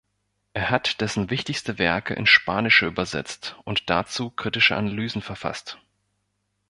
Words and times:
Er 0.53 0.71
hat 0.71 0.99
dessen 1.01 1.29
wichtigste 1.29 1.77
Werke 1.77 2.15
ins 2.15 2.31
Spanische 2.31 2.87
übersetzt 2.87 3.55
und 3.65 3.91
dazu 3.91 4.31
kritische 4.31 4.75
Analysen 4.75 5.21
verfasst. 5.21 5.77